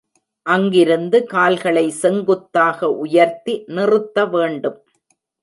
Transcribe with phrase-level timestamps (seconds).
[0.45, 4.79] அங்கிருந்து கால்களை செங்குத்தாக உயர்த்தி நிறுத்த வேண்டும்.